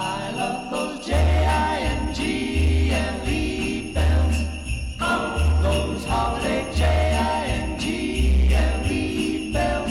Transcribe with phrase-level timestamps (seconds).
[0.00, 2.12] I love those J-I-N-G-L-E
[3.92, 4.36] bells.
[5.00, 7.82] Oh, those holiday J-I-N-G-L-E
[9.52, 9.90] bells.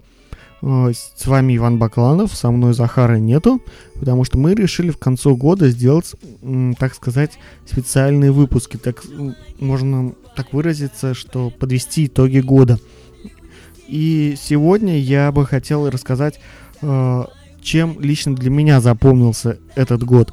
[0.62, 3.62] Э, С вами Иван Бакланов, со мной Захара нету,
[4.00, 6.16] потому что мы решили в конце года сделать,
[6.80, 9.04] так сказать, специальные выпуски, так
[9.60, 12.80] можно так выразиться, что подвести итоги года.
[13.90, 16.40] И сегодня я бы хотел рассказать,
[16.82, 17.24] э,
[17.62, 20.32] чем лично для меня запомнился этот год.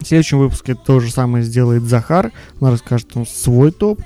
[0.00, 2.30] В следующем выпуске то же самое сделает Захар.
[2.60, 4.00] Он расскажет ну, свой топ.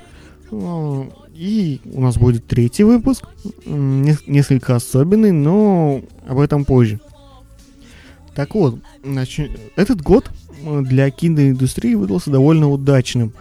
[0.53, 1.05] Э,
[1.35, 3.25] И у нас будет третий выпуск.
[3.67, 7.01] Несколько особенный, но об этом позже.
[8.35, 10.31] Так вот, начи- этот год
[10.63, 13.33] э, для киноиндустрии выдался довольно удачным.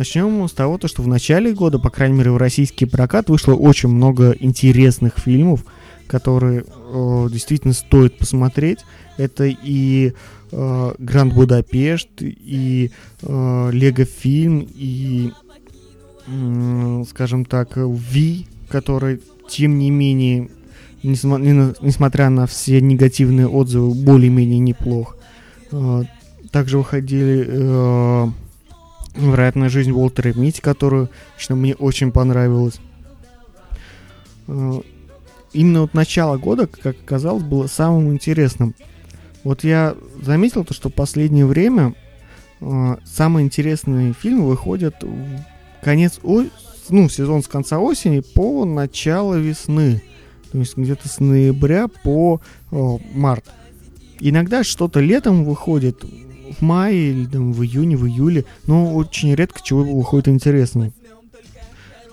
[0.00, 3.28] Э, Начнем с того, то, что в начале года, по крайней мере, в российский прокат
[3.28, 5.64] вышло очень много интересных фильмов,
[6.06, 8.78] которые э, действительно стоит посмотреть.
[9.18, 10.14] Это и
[10.52, 12.90] э, Гранд Будапешт, и
[13.22, 15.32] э, Лего фильм, и,
[16.26, 20.48] м, скажем так, Ви, который, тем не менее,
[21.02, 25.16] несмотря на все негативные отзывы, более-менее неплох.
[25.72, 26.04] Э,
[26.50, 28.28] Также выходили э,
[29.14, 32.80] «Вероятная жизнь Уолтера Мити», которую, лично мне очень понравилась.
[34.46, 34.80] Э,
[35.52, 38.74] Именно вот начало года, как оказалось, было самым интересным.
[39.42, 41.94] Вот я заметил то, что в последнее время
[42.60, 45.44] э, самые интересные фильмы выходят в
[45.82, 46.44] конец о...
[46.88, 50.02] ну, сезон с конца осени по начало весны.
[50.52, 53.46] То есть где-то с ноября по э, март.
[54.20, 56.04] Иногда что-то летом выходит
[56.58, 60.92] в мае или там, в июне, в июле, но очень редко чего выходит интересного.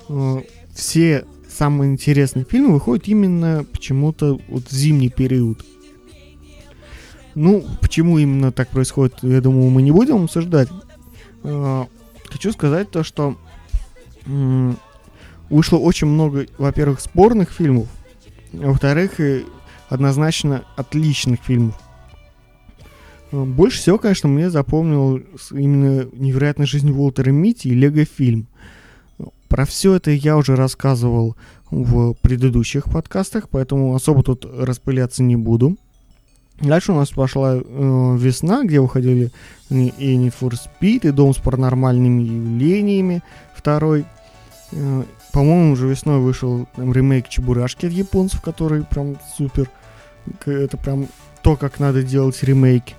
[0.09, 0.41] Э,
[0.73, 5.65] Все самые интересные фильмы выходят именно почему-то вот в зимний период.
[7.35, 10.69] Ну, почему именно так происходит, я думаю, мы не будем обсуждать.
[11.43, 11.85] Э,
[12.29, 13.37] Хочу сказать то, что
[15.49, 17.87] вышло очень много, во-первых, спорных фильмов,
[18.53, 19.13] а во-вторых,
[19.87, 21.75] однозначно отличных фильмов.
[23.31, 25.21] Э, Больше всего, конечно, мне запомнил
[25.51, 28.47] именно «Невероятная жизнь Уолтера Мити» и «Лего фильм».
[29.47, 31.37] Про все это я уже рассказывал
[31.71, 35.77] в предыдущих подкастах, поэтому особо тут распыляться не буду.
[36.59, 39.31] Дальше у нас пошла э, весна, где выходили
[39.69, 43.21] и Need for Speed, и Дом с паранормальными явлениями
[43.55, 44.05] второй.
[44.71, 49.69] Э, по-моему, уже весной вышел там, ремейк Чебурашки от японцев, который прям супер.
[50.45, 51.07] Это прям
[51.43, 52.95] то, как надо делать ремейки.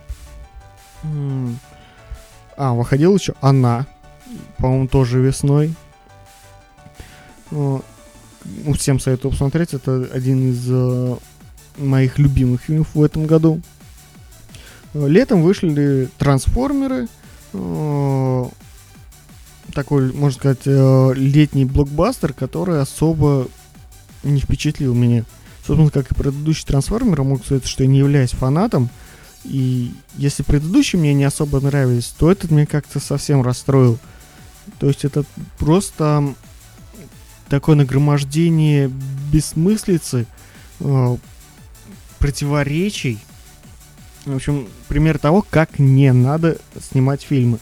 [2.57, 3.87] А, выходил еще Она,
[4.57, 5.75] по-моему, тоже весной.
[7.51, 7.79] Э,
[8.45, 9.75] ну, Всем советую посмотреть.
[9.75, 11.17] Это один из э,
[11.77, 13.61] моих любимых фильмов в этом году.
[14.95, 17.07] Э, Летом вышли трансформеры.
[17.53, 18.45] э,
[19.75, 20.63] Такой, можно сказать,
[21.17, 23.49] летний блокбастер, который особо
[24.25, 25.25] не впечатлил меня.
[25.65, 28.89] Собственно, как и предыдущий трансформер, могу сказать, что я не являюсь фанатом.
[29.45, 33.99] И если предыдущие мне не особо нравились, то этот меня как-то совсем расстроил.
[34.79, 35.25] То есть это
[35.59, 36.35] просто
[37.49, 38.91] такое нагромождение
[39.33, 40.27] бессмыслицы,
[40.81, 41.17] э,
[42.19, 43.19] противоречий.
[44.25, 46.59] В общем, пример того, как не надо
[46.91, 47.59] снимать фильмы.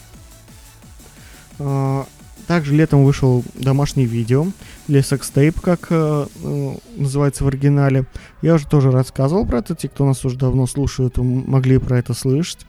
[1.59, 2.03] Э,
[2.47, 4.47] Также летом вышел домашнее видео,
[4.87, 8.05] или секстейп, как э, э, называется в оригинале.
[8.41, 12.13] Я уже тоже рассказывал про это, те, кто нас уже давно слушают, могли про это
[12.13, 12.65] слышать.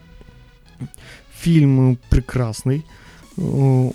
[1.39, 2.85] Фильм э, прекрасный.
[3.37, 3.91] Э,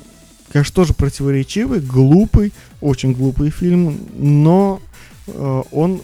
[0.55, 4.81] Конечно, тоже противоречивый, глупый, очень глупый фильм, но
[5.27, 6.01] э, он,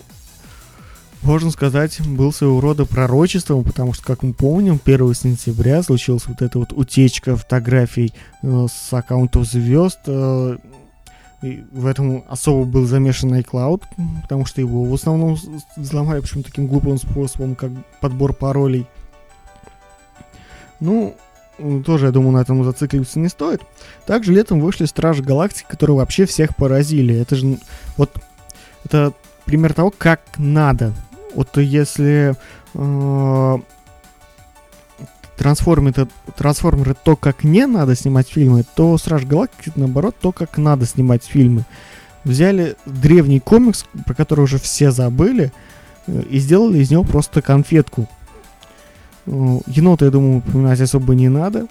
[1.22, 6.40] можно сказать, был своего рода пророчеством, потому что, как мы помним, 1 сентября случилась вот
[6.40, 10.00] эта вот утечка фотографий э, с аккаунтов звезд.
[10.06, 10.56] э,
[11.42, 13.82] и в этом особо был замешан iCloud,
[14.22, 15.38] потому что его в основном
[15.76, 17.70] взломали почему таким глупым способом, как
[18.00, 18.86] подбор паролей.
[20.80, 21.16] Ну,
[21.84, 23.62] тоже, я думаю, на этом зацикливаться не стоит.
[24.06, 27.14] Также летом вышли Стражи Галактики, которые вообще всех поразили.
[27.14, 27.58] Это же,
[27.96, 28.10] вот,
[28.84, 29.14] это
[29.46, 30.92] пример того, как надо.
[31.34, 32.34] Вот если
[32.74, 33.58] э,
[35.36, 36.06] трансформеры,
[36.36, 41.24] трансформеры то, как не надо снимать фильмы, то Страж Галактики, наоборот, то, как надо снимать
[41.24, 41.64] фильмы.
[42.24, 45.52] Взяли древний комикс, про который уже все забыли,
[46.06, 48.08] э, и сделали из него просто конфетку.
[49.26, 51.66] Э, Енота, я думаю, упоминать особо не надо.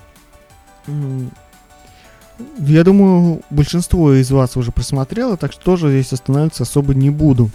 [2.57, 7.49] Я думаю, большинство из вас уже просмотрело, так что тоже здесь останавливаться особо не буду.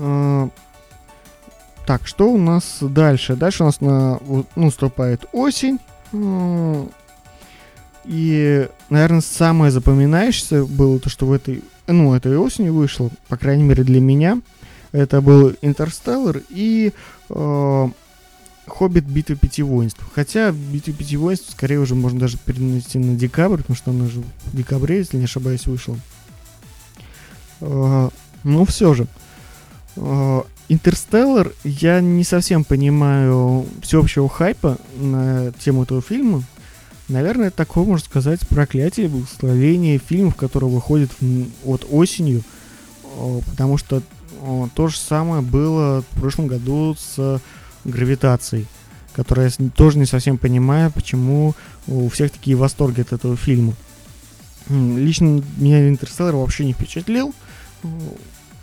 [0.00, 0.48] Э,
[1.86, 3.34] Так, что у нас дальше?
[3.36, 5.78] Дальше у нас на, ну, наступает осень.
[6.12, 6.90] М,
[8.06, 13.62] И, наверное, самое запоминающееся было то, что в этой, ну, этой осенью вышло, по крайней
[13.64, 14.40] мере для меня.
[14.92, 16.92] Это был Интерстеллар и
[17.28, 17.88] э,
[18.66, 20.02] Хоббит Битва Пяти Воинств.
[20.14, 24.22] Хотя Битва Пяти Воинств скорее уже можно даже перенести на декабрь, потому что она же
[24.46, 25.96] в декабре, если не ошибаюсь, вышла.
[27.60, 28.08] Э,
[28.44, 29.04] ну, все же.
[29.04, 29.06] Э,
[30.68, 36.44] Интерстеллар, я не совсем понимаю всеобщего хайпа на тему этого фильма.
[37.08, 42.42] Наверное, это такое, можно сказать, проклятие, благословение фильмов, которые выходят в- вот осенью.
[43.16, 44.00] О, Потому что
[44.42, 47.40] о, то же самое было в прошлом году с
[47.84, 48.66] гравитацией,
[49.12, 51.54] которая я тоже не совсем понимаю, почему
[51.88, 53.74] у всех такие восторги от этого фильма.
[54.68, 57.34] Лично меня Интерстеллар вообще не впечатлил.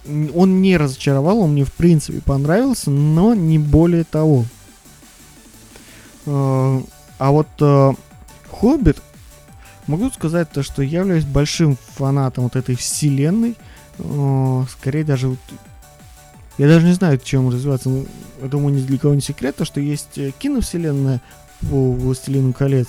[0.06, 4.46] Он не разочаровал, он мне в принципе понравился, но не более того.
[6.26, 6.82] Э,
[7.20, 7.94] А вот э,
[8.50, 9.02] Хоббит,
[9.88, 13.56] могу сказать то, что я являюсь большим фанатом вот этой вселенной.
[14.00, 15.40] Э, Скорее даже вот
[16.58, 17.90] я даже не знаю, чем развиваться.
[17.90, 18.06] Ну,
[18.42, 21.22] Я думаю, ни для кого не секрет, то, что есть киновселенная
[21.62, 22.88] по «Властелину колец»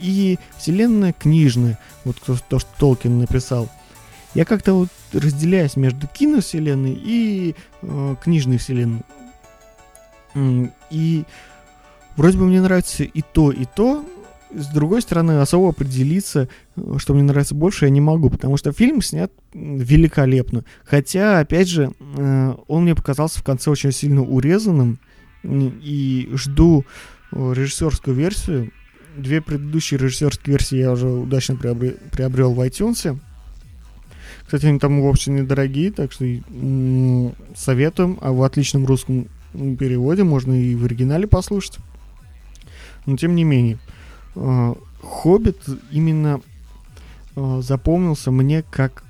[0.00, 3.68] и вселенная книжная, вот то, что Толкин написал.
[4.34, 9.02] Я как-то вот разделяюсь между киновселенной и э, книжной вселенной.
[10.90, 11.24] И
[12.16, 14.04] вроде бы мне нравится и то, и то.
[14.52, 18.72] С другой стороны, особо определиться, э, что мне нравится больше, я не могу, потому что
[18.72, 20.64] фильм снят великолепно.
[20.84, 24.98] Хотя, опять же, э, он мне показался в конце очень сильно урезанным.
[25.44, 26.86] И жду
[27.30, 28.72] э, режиссерскую версию.
[29.16, 33.18] Две предыдущие режиссерские версии я уже удачно приобре- приобрел в iTunes.
[34.44, 36.24] Кстати, они там вовсе недорогие, так что
[37.54, 38.18] советуем.
[38.20, 41.78] А в отличном русском переводе можно и в оригинале послушать.
[43.06, 43.78] Но тем не менее,
[44.34, 45.58] э, Хоббит
[45.90, 46.40] именно
[47.36, 49.04] э, запомнился мне как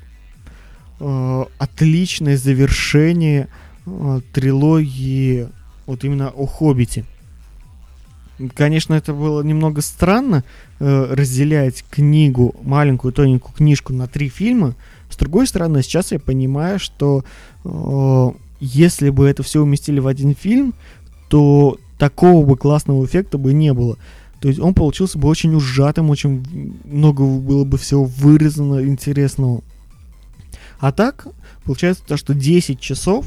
[1.00, 3.49] э, отличное завершение
[4.32, 5.49] трилогии
[5.87, 7.05] вот именно о Хоббите.
[8.55, 10.43] Конечно, это было немного странно
[10.81, 14.75] э, разделять книгу, маленькую тоненькую книжку на три фильма.
[15.14, 17.25] С другой стороны, сейчас я понимаю, что
[17.64, 20.75] э, если бы это все уместили в один фильм,
[21.28, 23.96] то такого бы классного эффекта бы не было.
[24.40, 26.44] То есть он получился бы очень ужатым, очень
[26.82, 29.62] много было бы всего вырезано интересного.
[30.81, 31.28] А так,
[31.62, 33.26] получается то, что 10 часов,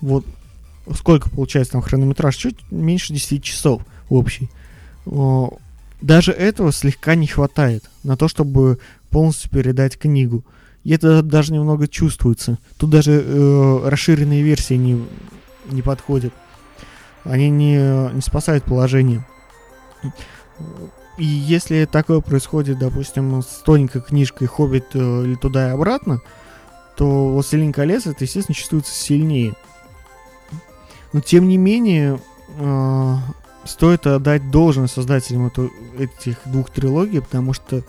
[0.00, 0.24] вот
[0.94, 4.48] сколько получается там хронометраж, чуть меньше 10 часов общий.
[5.06, 5.58] О,
[6.00, 8.78] даже этого слегка не хватает на то, чтобы
[9.10, 10.44] полностью передать книгу.
[10.84, 12.58] И это даже немного чувствуется.
[12.76, 15.04] Тут даже э, расширенные версии не,
[15.70, 16.32] не подходят.
[17.24, 19.26] Они не, не спасают положение.
[21.16, 26.20] И если такое происходит, допустим, с тоненькой книжкой «Хоббит» э, или туда и обратно,
[26.96, 29.54] то «Властелин колец» это, естественно, чувствуется сильнее.
[31.12, 32.20] Но, тем не менее,
[32.58, 33.16] э,
[33.64, 37.82] стоит отдать должное создателям эту- этих двух трилогий, потому что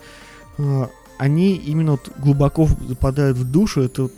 [0.58, 0.86] э,
[1.18, 3.82] они именно вот глубоко западают в душу.
[3.82, 4.10] Это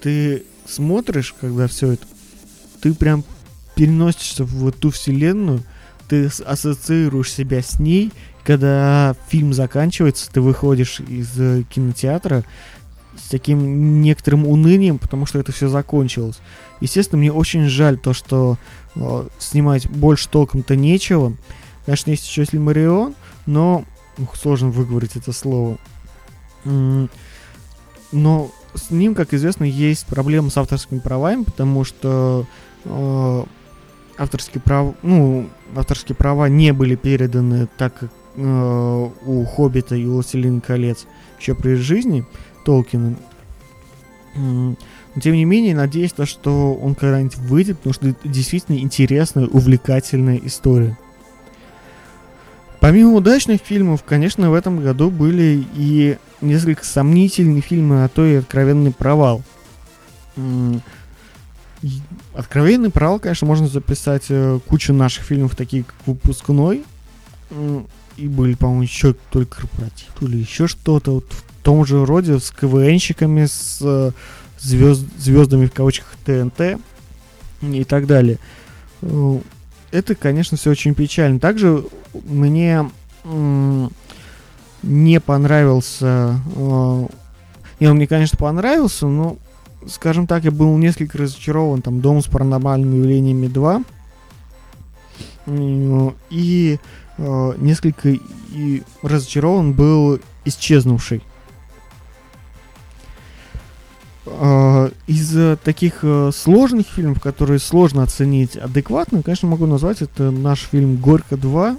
[0.00, 2.06] ты смотришь, когда все это,
[2.80, 3.24] ты прям
[3.74, 5.62] переносишься в ту вселенную,
[6.08, 8.12] ты ассоциируешь себя с ней.
[8.44, 12.44] Когда фильм заканчивается, ты выходишь из э, кинотеатра
[13.16, 16.38] с таким некоторым унынием, потому что это все закончилось.
[16.80, 18.56] Естественно, мне очень жаль то, что
[18.94, 21.36] э, снимать больше толком-то нечего.
[21.84, 23.14] Конечно, есть еще Сильмарион,
[23.46, 23.84] но
[24.18, 25.78] ух, сложно выговорить это слово.
[26.64, 32.46] Но с ним, как известно, есть проблемы с авторскими правами, потому что
[32.84, 33.44] э,
[34.16, 40.14] авторские права, ну, авторские права не были переданы так, как э, у Хоббита и у
[40.14, 41.06] Властелина колец
[41.40, 42.24] еще при жизни
[42.64, 43.16] Толкина.
[44.34, 44.76] Но
[45.20, 50.40] тем не менее, надеюсь, то, что он когда-нибудь выйдет, потому что это действительно интересная, увлекательная
[50.44, 50.96] история.
[52.88, 58.36] Помимо удачных фильмов, конечно, в этом году были и несколько сомнительные фильмы, а то и
[58.36, 59.42] откровенный провал.
[62.32, 66.82] Откровенный провал, конечно, можно записать э, кучу наших фильмов, такие как «Выпускной»,
[68.16, 72.50] и были, по-моему, еще только корпоратив или еще что-то вот в том же роде с
[72.50, 74.12] КВНщиками, с э,
[74.58, 76.80] звезд, звездами в кавычках ТНТ
[77.60, 78.38] и так далее.
[79.90, 81.38] Э, Это, конечно, все очень печально.
[81.38, 82.90] Также мне
[84.82, 86.40] не понравился...
[86.56, 87.06] э,
[87.80, 89.36] Не, он мне, конечно, понравился, но,
[89.86, 91.82] скажем так, я был несколько разочарован.
[91.82, 93.84] Там «Дом с паранормальными явлениями 2».
[95.46, 96.78] М, И
[97.18, 101.22] э, несколько и разочарован был «Исчезнувший».
[104.38, 110.60] Из э, таких э, сложных фильмов, которые сложно оценить адекватно, конечно, могу назвать это наш
[110.60, 111.76] фильм «Горько 2»,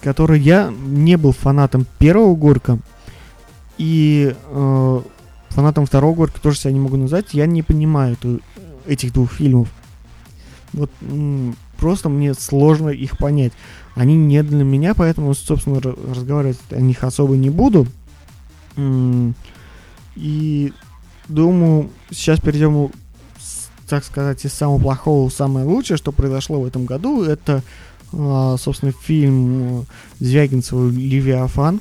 [0.00, 2.80] который я не был фанатом первого «Горько»,
[3.78, 5.00] и э,
[5.50, 7.34] фанатом второго «Горько» тоже себя не могу назвать.
[7.34, 8.40] Я не понимаю эту-
[8.86, 9.68] этих двух фильмов.
[10.72, 10.90] Вот
[11.78, 13.52] просто мне сложно их понять.
[13.94, 17.86] Они не для меня, поэтому, собственно, ра- разговаривать о них особо не буду.
[20.16, 20.72] И
[21.32, 22.90] думаю, сейчас перейдем,
[23.88, 27.24] так сказать, из самого плохого в самое лучшее, что произошло в этом году.
[27.24, 27.62] Это,
[28.12, 29.84] а, собственно, фильм э,
[30.20, 31.80] Звягинцева «Левиафан»,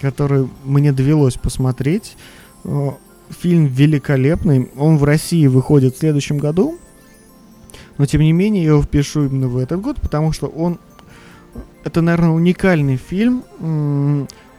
[0.00, 2.16] который мне довелось посмотреть.
[2.64, 2.90] Э,
[3.38, 4.70] Фильм великолепный.
[4.76, 6.78] Он в России выходит в следующем году.
[7.96, 10.78] Но, тем не менее, я его впишу именно в этот год, потому что он...
[11.84, 13.44] Это, наверное, уникальный фильм.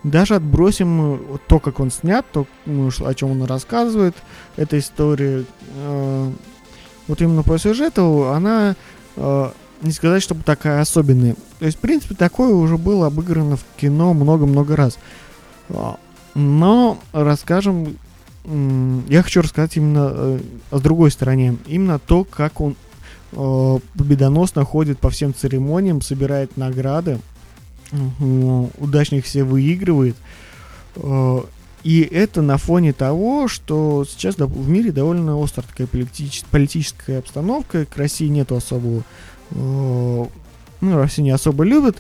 [0.03, 4.15] Даже отбросим э, то, как он снят, то, ну, о чем он рассказывает.
[4.55, 6.31] Эта история, э,
[7.07, 8.75] вот именно по сюжету, она
[9.15, 11.35] э, не сказать, чтобы такая особенная.
[11.59, 14.97] То есть, в принципе, такое уже было обыграно в кино много-много раз.
[15.69, 15.97] А,
[16.33, 17.97] Но расскажем,
[18.43, 20.39] я хочу рассказать именно э,
[20.71, 22.75] с другой стороне, именно то, как он
[23.33, 27.19] э, победоносно ходит по всем церемониям, собирает награды,
[29.17, 30.15] их все выигрывает.
[30.95, 31.41] Э,
[31.83, 37.85] И это на фоне того, что сейчас в мире довольно острая такая политич- политическая обстановка,
[37.85, 39.01] к России нету особого,
[39.49, 40.25] э,
[40.81, 41.97] ну, Россию не особо любят,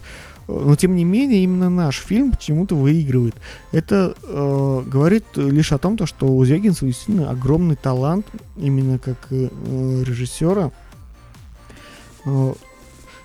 [0.47, 3.33] э, но тем не менее именно наш фильм почему-то выигрывает.
[3.71, 9.17] Это э, говорит лишь о том, то, что у Звягинцева действительно огромный талант именно как
[9.31, 9.49] э,
[10.05, 10.71] режиссера.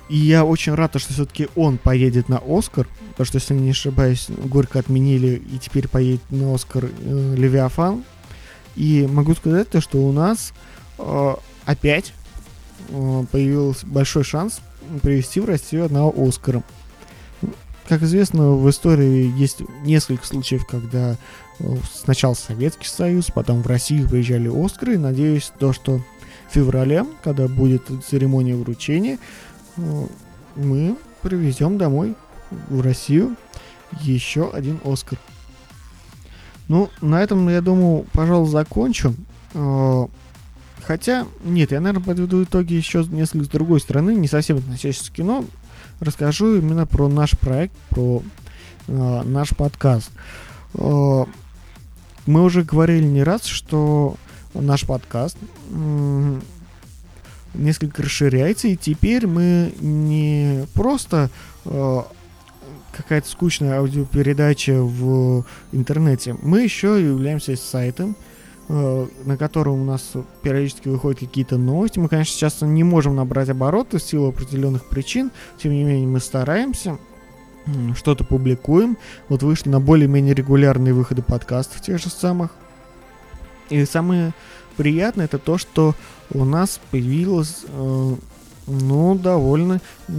[0.08, 3.70] И я очень рад, то, что все-таки он поедет на Оскар, потому что, если не
[3.70, 8.04] ошибаюсь, Горько отменили, и теперь поедет на Оскар э, Левиафан.
[8.76, 10.52] И могу сказать то, что у нас
[10.98, 11.34] э,
[11.64, 12.12] опять
[12.90, 14.60] э, появился большой шанс
[15.02, 16.62] привести в Россию одного Оскара.
[17.88, 21.16] Как известно, в истории есть несколько случаев, когда
[21.58, 24.98] э, сначала Советский Союз, потом в Россию приезжали Оскары.
[24.98, 26.00] Надеюсь, то, что
[26.50, 29.18] в феврале, когда будет церемония вручения,
[29.76, 32.14] мы привезем домой
[32.68, 33.36] в Россию
[34.00, 35.18] еще один Оскар.
[36.68, 39.14] Ну, на этом, я думаю, пожалуй, закончу.
[39.54, 40.06] Э,
[40.86, 45.16] Хотя, нет, я, наверное, подведу итоги еще несколько с другой стороны, не совсем относящиеся к
[45.16, 45.44] кино.
[45.98, 48.22] Расскажу именно про наш проект, про
[48.86, 50.12] э, наш подкаст.
[50.74, 51.24] Э,
[52.26, 54.14] мы уже говорили не раз, что
[54.54, 55.36] наш подкаст
[57.56, 61.30] несколько расширяется, и теперь мы не просто
[61.64, 62.00] э,
[62.92, 68.16] какая-то скучная аудиопередача в интернете, мы еще являемся сайтом,
[68.68, 71.98] э, на котором у нас периодически выходят какие-то новости.
[71.98, 76.20] Мы, конечно, сейчас не можем набрать обороты в силу определенных причин, тем не менее мы
[76.20, 76.98] стараемся,
[77.96, 78.96] что-то публикуем.
[79.28, 82.50] Вот вышли на более-менее регулярные выходы подкастов тех же самых.
[83.70, 84.32] И самое
[84.76, 85.94] приятное это то, что
[86.30, 88.14] у нас появилась, э,
[88.66, 90.12] ну, довольно э,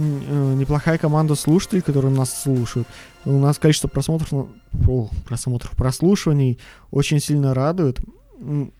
[0.56, 2.88] неплохая команда слушателей, которые нас слушают.
[3.24, 6.58] У нас количество просмотров, о, просмотров, прослушиваний
[6.90, 8.00] очень сильно радует.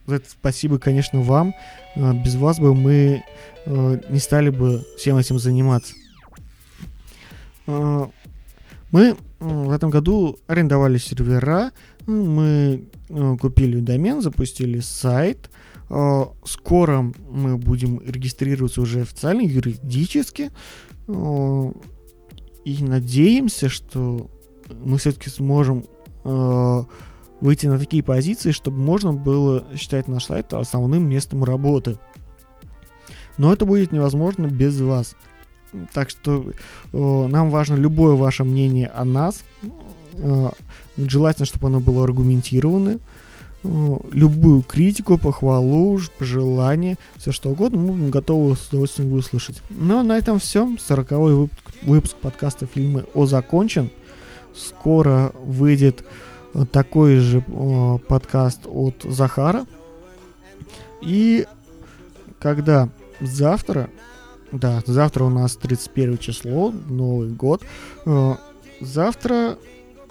[0.07, 1.55] Это спасибо, конечно, вам.
[1.97, 3.23] Э, Без вас бы мы
[3.67, 5.95] э, не стали бы всем этим заниматься.
[7.67, 11.73] Мы в этом году арендовали сервера,
[12.07, 12.87] мы
[13.39, 15.51] купили домен, запустили сайт.
[15.91, 20.51] Э, Скоро мы будем регистрироваться уже официально, юридически.
[21.09, 21.73] Э,
[22.65, 24.31] И надеемся, что
[24.85, 25.85] мы все-таки сможем
[26.25, 26.85] э,
[27.41, 31.99] выйти на такие позиции, чтобы можно было считать наш сайт основным местом работы.
[33.39, 35.15] Но это будет невозможно без вас.
[35.93, 36.45] Так что
[36.93, 39.43] э, нам важно любое ваше мнение о нас.
[40.15, 40.51] Э,
[40.97, 42.99] желательно, чтобы оно было аргументированное.
[43.65, 49.63] Любую критику, похвалу, пожелание, все что угодно, мы будем готовы с удовольствием выслушать.
[49.71, 50.69] Ну, а на этом все.
[50.79, 53.91] 40 выпуск, выпуск подкаста фильмы «О закончен».
[54.55, 56.05] Скоро выйдет
[56.55, 59.67] э, такой же э, подкаст от Захара.
[61.01, 61.47] И
[62.39, 62.89] когда
[63.21, 63.91] завтра,
[64.53, 67.63] да, завтра у нас 31 число, Новый год,
[68.07, 68.35] э,
[68.81, 69.59] завтра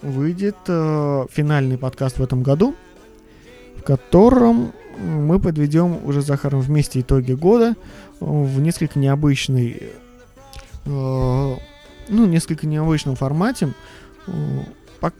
[0.01, 2.75] выйдет э, финальный подкаст в этом году,
[3.79, 7.75] в котором мы подведем уже с Захаром вместе итоги года э,
[8.19, 9.91] в несколько необычной,
[10.85, 11.55] э,
[12.09, 13.73] ну, несколько необычном формате.
[14.27, 14.31] Э,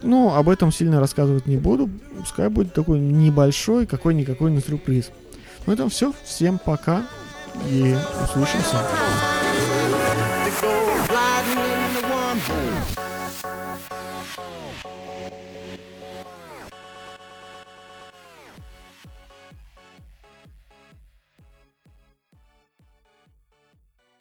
[0.02, 1.88] Ну, об этом сильно рассказывать не буду.
[2.18, 5.10] Пускай будет такой небольшой, какой-никакой на сюрприз.
[5.66, 6.12] На этом все.
[6.24, 7.06] Всем пока
[7.70, 8.78] и услышимся.